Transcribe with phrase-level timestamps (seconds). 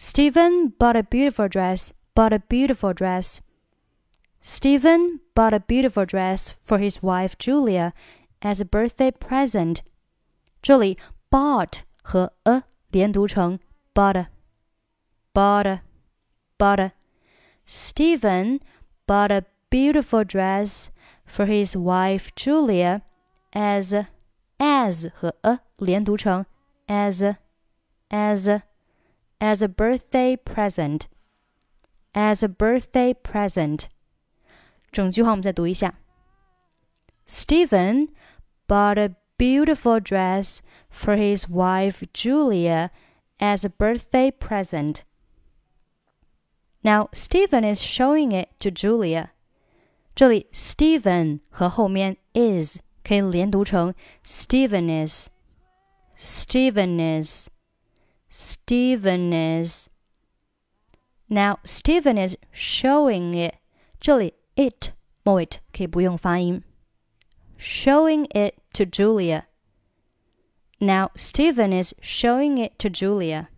[0.00, 3.40] Steven bought a beautiful dress, bought a beautiful dress.
[4.40, 7.92] Steven bought a beautiful dress for his wife Julia
[8.40, 9.82] as a birthday present.
[10.62, 10.96] Julie
[11.32, 13.58] bought 和 a 连读成
[13.92, 14.28] bought,
[15.34, 15.80] bought,
[16.56, 16.92] bought.
[17.66, 18.60] Steven
[19.04, 20.92] bought a beautiful dress
[21.26, 23.02] for his wife Julia
[23.52, 24.06] as
[24.60, 26.46] as 和 a 连读成
[26.86, 27.34] as
[28.12, 28.62] as
[29.40, 31.08] as a birthday present,
[32.14, 33.88] as a birthday present。
[34.90, 35.94] 整句话我们再读一下。
[37.26, 38.08] Steven
[38.66, 40.60] bought a beautiful dress
[40.90, 42.90] for his wife Julia
[43.38, 45.02] as a birthday present.
[46.82, 49.30] Now Steven is showing it to Julia.
[50.14, 55.06] 这里 Steven 和后面 is 可以连读成 Steven
[56.16, 57.48] is，Steven is
[58.30, 59.88] Stevenness.
[61.28, 63.56] Now, Stevenness showing it.
[64.00, 64.92] 这里 it
[67.58, 69.46] showing it to Julia.
[70.80, 73.48] Now, Steven is showing it to Julia.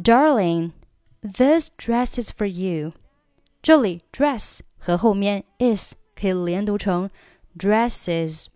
[0.00, 0.72] Darling,
[1.22, 2.92] this dress is for you.
[3.62, 7.10] 这里 dress 和后面 is 可以连读成
[7.56, 8.46] dresses,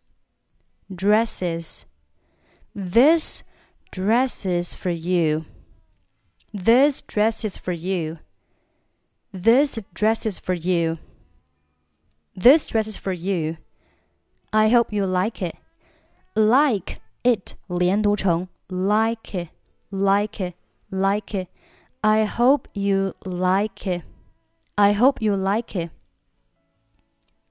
[0.91, 1.83] dresses.
[2.75, 3.43] This
[3.95, 5.45] dresses for you.
[6.53, 8.19] This dress is for you.
[9.33, 10.99] This dress is for you.
[12.35, 13.57] This dress is for you.
[14.53, 15.55] I hope you like it.
[16.35, 19.51] Like it 连读成 like it,
[19.91, 20.55] like it,
[20.91, 21.47] like it.
[22.03, 24.03] I hope you like it.
[24.75, 25.91] I hope you like it.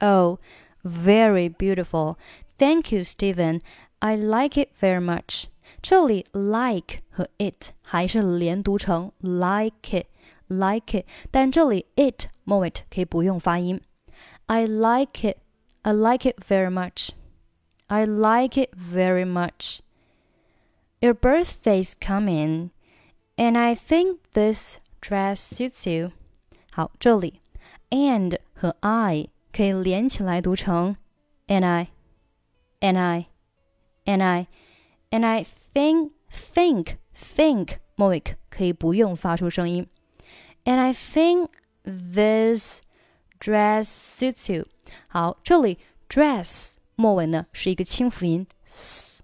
[0.02, 0.40] Oh,
[0.84, 2.18] very beautiful.
[2.60, 3.62] Thank you, Steven.
[4.02, 5.48] I like it very much.
[5.83, 13.81] 这里 like 和 it 还是连读成 like it。like it，但这里 it 末尾可以不用发音。
[14.47, 15.37] I like it.
[15.83, 17.11] I like it very much.
[17.87, 19.81] I like it very much.
[21.01, 22.71] Your birthday's coming,
[23.37, 26.13] and I think this dress suits you.
[26.73, 27.41] 好，这里
[27.91, 30.97] and 和 I 可以连起来读成
[31.47, 31.89] and I,
[32.81, 33.27] and I,
[34.07, 34.47] and I,
[35.11, 39.88] and I think think think 末尾可以不用发出声音。
[40.66, 41.50] and I think
[41.84, 42.82] this
[43.40, 44.66] dress suits you。
[45.08, 49.22] 好，这里 dress 末尾呢是一个清辅音 s，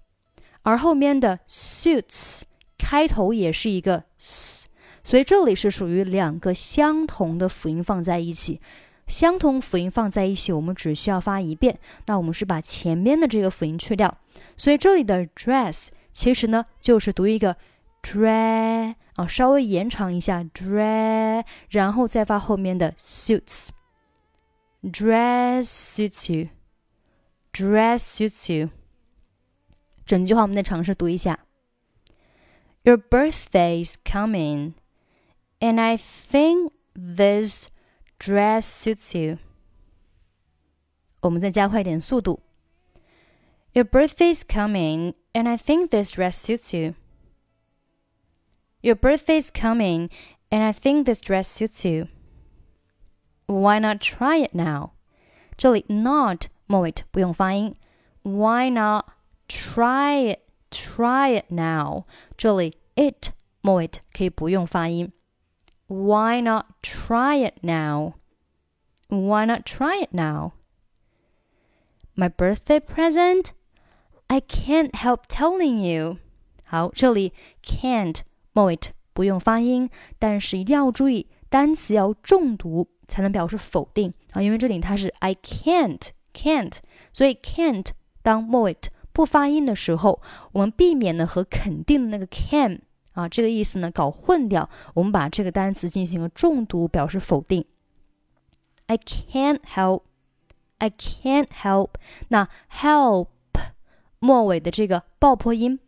[0.62, 2.42] 而后面的 suits
[2.76, 4.66] 开头也是一个 s，
[5.02, 8.60] 所以这里是属于两个相同的辅音放在一起。
[9.06, 11.80] 相同辅音放在一起，我们只需要发一遍。
[12.06, 14.18] 那我们是把前面的这个辅音去掉，
[14.56, 17.56] 所以这里的 dress 其实呢就是读一个
[18.02, 18.94] dress。
[19.16, 23.68] 啊，稍微延长一下 dress，然后再发后面的 suits。
[24.82, 26.48] Dress suits you.
[27.52, 28.70] Dress suits you.
[30.06, 31.40] 整句话我们再尝试读一下。
[32.82, 34.72] Your birthday is coming,
[35.58, 37.68] and I think this
[38.18, 39.36] dress suits you.
[41.20, 42.40] 我们再加快一点速度。
[43.73, 46.95] Your birthday's coming, and I think this dress suits you.
[48.81, 50.09] Your birthday's coming,
[50.51, 52.07] and I think this dress suits you.
[53.47, 54.93] Why not try it now?
[55.57, 57.75] 这里 not 末尾不用发音。
[58.23, 59.05] Why not
[59.47, 60.39] try it?
[60.71, 62.05] Try it now.
[62.37, 63.31] 这里 it
[63.61, 65.11] 末尾可以不用发音。
[65.87, 68.15] Why not try it now?
[69.07, 70.53] Why not try it now?
[72.15, 73.53] My birthday present?
[74.30, 76.18] I can't help telling you.
[76.64, 77.32] 好，这里
[77.64, 78.20] can't
[78.52, 78.78] 末尾
[79.12, 86.00] 不用发音，但是一定要注意单词要重读才能表示否定啊，因为这里它是 I can't
[86.32, 86.76] can't，
[87.12, 87.88] 所以 can't
[88.22, 88.76] 当末尾
[89.12, 92.82] 不发音的时候，我们避免呢和肯定的那个 can
[93.14, 97.64] 啊这个意思呢搞混掉，我们把这个单词进行了重读，表示否定。
[98.86, 100.02] I can't help,
[100.78, 101.94] I can't help。
[102.28, 103.26] 那 help
[104.20, 105.78] 末尾的这个爆破音。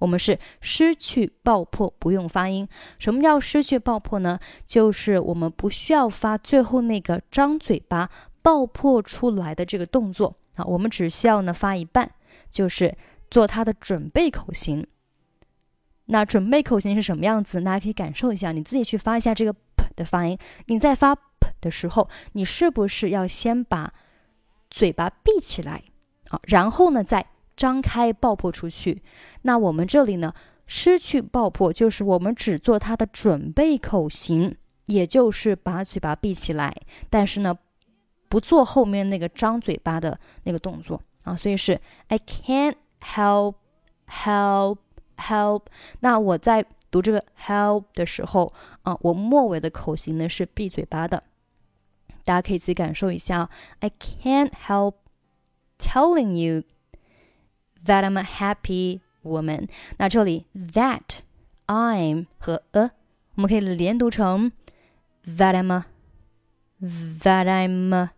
[0.00, 2.68] 我们是失去爆破，不用发音。
[3.00, 4.38] 什么叫失去爆破呢？
[4.64, 8.08] 就是我们不需要发最后那个张嘴巴
[8.40, 12.08] 爆破出来的这个动作啊，我们只需要呢发一半，
[12.48, 12.96] 就是
[13.28, 14.86] 做它的准备口型。
[16.04, 17.60] 那准备口型是什么样子？
[17.60, 20.38] 大家可以感受一下，你自己去发一下这个 p 的发音。
[20.66, 23.92] 你在发 p 的时候，你是不是要先把
[24.70, 25.82] 嘴巴闭起来
[26.28, 26.38] 啊？
[26.44, 27.26] 然后呢再。
[27.58, 29.02] 张开爆破出去，
[29.42, 30.32] 那我们这里呢，
[30.68, 34.56] 失去爆破就是我们只做它的准备口型，
[34.86, 36.72] 也就是把嘴巴闭起来，
[37.10, 37.58] 但是呢，
[38.28, 41.36] 不做后面那个张嘴巴的那个动作啊。
[41.36, 43.56] 所以是 I can't help
[44.06, 44.78] help
[45.16, 45.62] help。
[45.98, 48.52] 那我在读这个 help 的时候
[48.82, 51.24] 啊，我末尾的口型呢是闭嘴巴的。
[52.24, 53.50] 大家可以自己感受一下。
[53.80, 54.94] I can't help
[55.80, 56.62] telling you
[57.87, 59.67] that I'm a happy woman。
[59.97, 61.19] 那这里 that
[61.67, 62.91] I'm 和 a
[63.35, 64.51] 我们可以连读成
[65.25, 65.85] that I'm a
[66.81, 68.09] that I'm a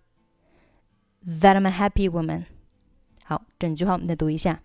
[1.26, 2.46] that I'm a happy woman。
[3.24, 4.62] 好，整句话我们再读一下。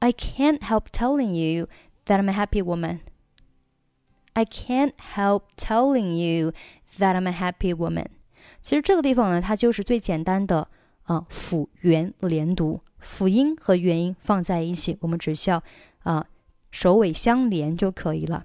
[0.00, 1.68] I can't help telling you
[2.06, 3.00] that I'm a happy woman.
[4.34, 6.52] I can't help telling you
[6.98, 8.06] that I'm a happy woman。
[8.60, 10.68] 其实这个地方呢，它就是最简单的
[11.04, 15.63] 啊辅元连读， 辅音和元音放在一起，我们只需要
[15.99, 16.27] 啊
[16.71, 18.43] 首尾相连就可以了。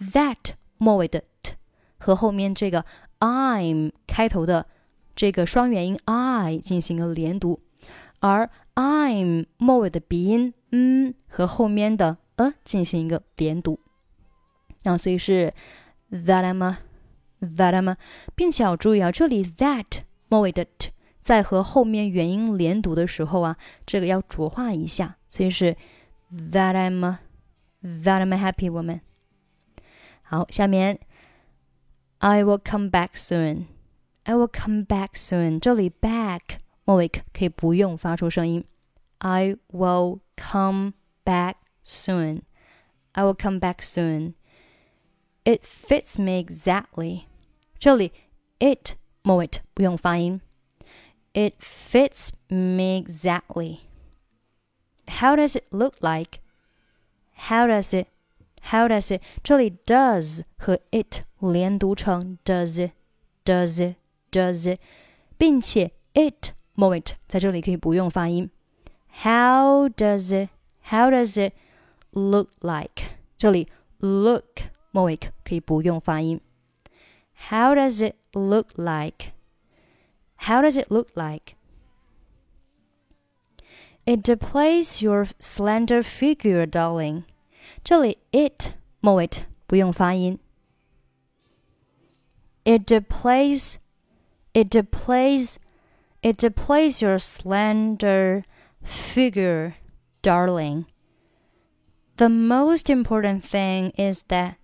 [0.00, 1.54] That 末尾的 t
[1.98, 2.84] 和后面这个
[3.20, 4.66] I'm 开头的
[5.14, 7.60] 这个双元音 I 进行了连读，
[8.18, 13.78] 而 I'm 末尾的鼻音嗯和后面的 a 进行一个连读。
[14.82, 15.54] 啊，所以是
[16.10, 16.78] that I'm a
[17.40, 17.96] that I'm a，
[18.34, 20.90] 并且要注意啊，这里 that 末尾的 t
[21.21, 25.75] 在和后面元音连读的时候啊，这个要浊化一下，所以是
[26.31, 27.19] that am a
[27.83, 29.01] that am a happy woman。
[30.21, 30.99] 好，下面
[32.19, 35.59] I will come back soon。I will come back soon。
[35.59, 38.65] 这里 back 末尾可以不用发出声音。
[39.19, 40.93] I will come
[41.23, 42.41] back soon.
[43.13, 44.33] I will come back soon.
[45.43, 47.23] It fits me exactly。
[47.79, 48.11] 这里
[48.59, 50.41] it 末尾不用发音。
[51.33, 53.81] It fits me exactly.
[55.07, 56.39] How does it look like?
[57.33, 58.07] How does it?
[58.71, 59.21] How does it?
[59.43, 62.91] 这里 does 和 it 连读成 does it,
[63.45, 63.95] does it,
[64.31, 64.79] does it，
[65.37, 68.49] 并且 it 末尾在这里可以不用发音。
[69.23, 70.49] How does it?
[70.89, 71.53] How does it
[72.11, 73.03] look like?
[73.37, 73.67] 这里
[73.99, 76.41] look 末尾可以不用发音。
[77.49, 79.31] How does it look like?
[80.41, 81.55] How does it look like?
[84.05, 87.23] It displays your slender figure, darling.
[87.83, 88.71] 这里 it
[89.01, 89.29] 末尾
[89.65, 90.39] 不用发音。
[92.63, 93.77] It displays,
[94.53, 95.55] it displays,
[96.21, 98.43] it displays your slender
[98.83, 99.75] figure,
[100.21, 100.85] darling.
[102.17, 104.55] The most important thing is that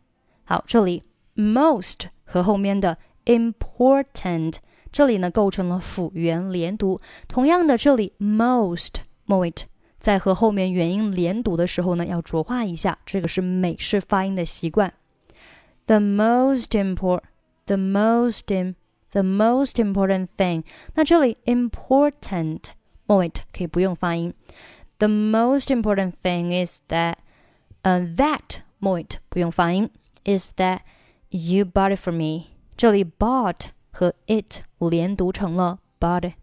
[0.45, 1.03] 好，这里
[1.35, 4.55] most 和后面的 important
[4.91, 6.99] 这里呢构成了辅元连读。
[7.27, 8.95] 同样的，这里 most
[9.25, 9.53] 末尾
[9.99, 14.93] 在和后面元音连读的时候呢，要浊化一下，这个是美式发音的习惯。
[15.85, 17.23] The most important,
[17.65, 18.75] the most in,
[19.11, 20.63] the most important thing。
[20.95, 22.59] 那这里 important
[23.05, 24.33] 末尾可以不用发音。
[24.99, 27.15] The most important thing is that，
[27.81, 29.89] 呃，that 末尾不用发音。
[30.25, 30.79] is that
[31.29, 32.45] you bought it for me。
[32.77, 36.33] 这里 bought 和 it 连读成了 bought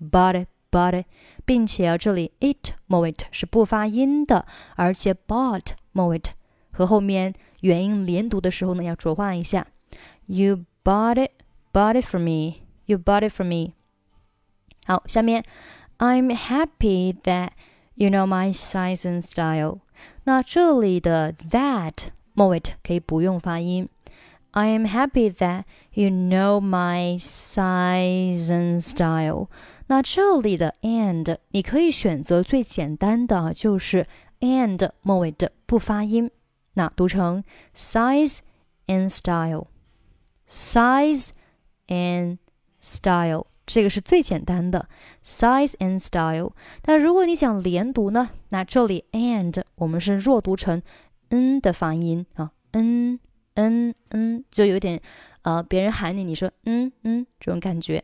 [0.00, 1.06] bought it bought it，
[1.44, 6.20] 并且啊，这里 it 末尾是不发音的，而且 bought 末尾
[6.70, 9.66] 和后面元音连读的时候呢，要浊化一下。
[10.26, 11.32] You bought it
[11.72, 13.72] bought it for me。You bought it for me。
[14.86, 15.44] 好，下面
[15.98, 17.50] I'm happy that
[17.94, 19.80] you know my size and style。
[20.24, 23.88] 那这里的 that 末尾可以不用发音。
[24.54, 29.48] I am happy that you know my size and style。
[29.86, 34.06] 那这里的 and 你可以选择最简单的，就是
[34.40, 36.30] and 末尾的不发音，
[36.74, 37.44] 那读成
[37.76, 38.38] size
[38.86, 41.28] and style。size
[41.86, 42.38] and
[42.80, 44.88] style 这个是最简单的
[45.24, 46.52] size and style。
[46.86, 50.82] 那如果你想连读呢，那这里 and 我们是弱读成
[51.28, 53.20] n 的发音啊，n
[53.55, 55.01] N n 就有点，
[55.41, 58.03] 呃，别人喊你，你说嗯嗯这种感觉。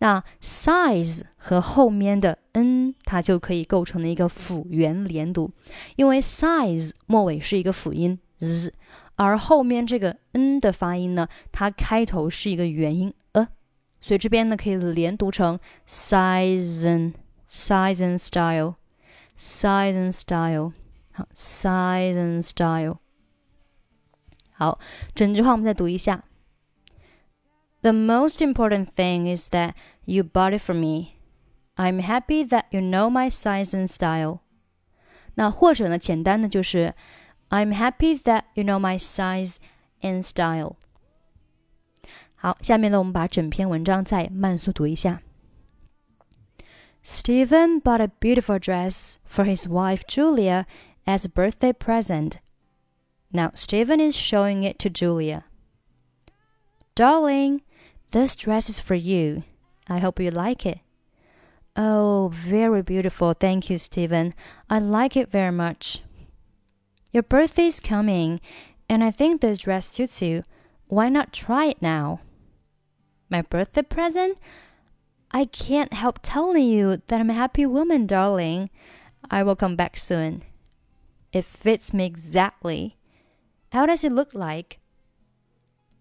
[0.00, 5.50] 那 size 和后面的 n 它就可以构成了一个辅元连读，
[5.96, 8.72] 因为 size 末尾是一个辅音 z，
[9.16, 13.48] 而后面这个 n 的发音呢，它开头是一个元音 a，
[14.00, 15.58] 所以这边呢可以连读成
[15.88, 17.14] size n
[17.48, 20.72] size and style，size and style。
[21.12, 22.98] 好，size and style。
[24.62, 24.78] 好，
[25.12, 26.22] 整句话我们再读一下。
[27.80, 31.14] The most important thing is that you bought it for me.
[31.74, 34.38] I'm happy that you know my size and style.
[35.34, 36.94] 那或者呢，简单的就是
[37.48, 39.56] I'm happy that you know my size
[40.00, 40.76] and style.
[42.36, 45.22] 好，下面呢，我们把整篇文章再慢速读一下。
[47.02, 50.66] Steven bought a beautiful dress for his wife Julia
[51.04, 52.34] as a birthday present
[53.32, 55.44] now Steven is showing it to Julia.
[56.94, 57.62] Darling,
[58.10, 59.44] this dress is for you.
[59.88, 60.80] I hope you like it.
[61.74, 63.32] Oh, very beautiful.
[63.32, 64.34] Thank you, Steven.
[64.68, 66.02] I like it very much.
[67.12, 68.40] Your birthday is coming,
[68.88, 70.42] and I think this dress suits you.
[70.86, 72.20] Why not try it now?
[73.30, 74.36] My birthday present?
[75.30, 78.68] I can't help telling you that I'm a happy woman, darling.
[79.30, 80.42] I will come back soon.
[81.32, 82.98] It fits me exactly.
[83.71, 84.79] How does it look like?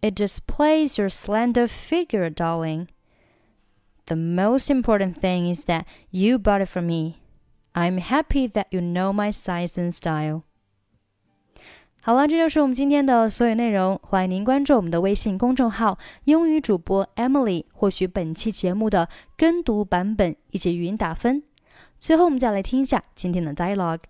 [0.03, 2.89] It displays your slender figure, darling.
[4.07, 7.17] The most important thing is that you bought it for me.
[7.75, 10.43] I'm happy that you know my size and style.
[12.03, 13.99] 好了，这就是我们今天的所有内容。
[14.01, 21.43] 欢迎您关注我们的微信公众号“英语主播 Emily”，获取本期节目的跟读版本以及语音打分。
[21.99, 24.03] 最后，我们再来听一下今天的 dialogue。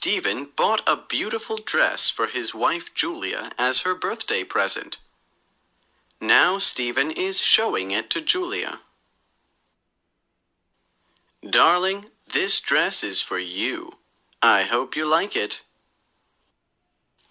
[0.00, 4.98] Steven bought a beautiful dress for his wife Julia as her birthday present.
[6.20, 8.78] Now Steven is showing it to Julia.
[11.42, 13.94] Darling, this dress is for you.
[14.40, 15.62] I hope you like it.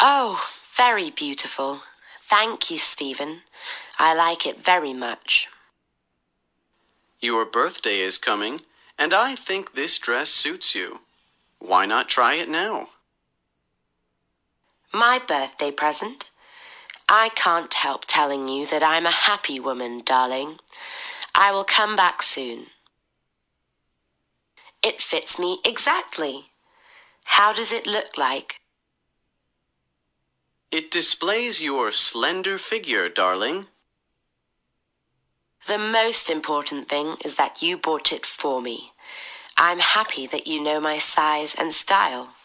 [0.01, 0.45] Oh,
[0.75, 1.83] very beautiful.
[2.21, 3.43] Thank you, Steven.
[3.97, 5.47] I like it very much.
[7.21, 8.59] Your birthday is coming,
[8.99, 10.99] and I think this dress suits you.
[11.59, 12.89] Why not try it now?
[14.93, 16.29] My birthday present?
[17.09, 20.59] I can't help telling you that I'm a happy woman, darling.
[21.33, 22.67] I will come back soon.
[24.83, 26.47] It fits me exactly.
[27.25, 28.61] How does it look like?
[30.71, 33.67] It displays your slender figure, darling.
[35.67, 38.91] The most important thing is that you bought it for me.
[39.59, 42.36] I'm happy that you know my size and style.